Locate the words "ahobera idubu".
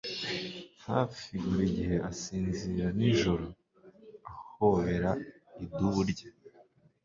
4.31-6.01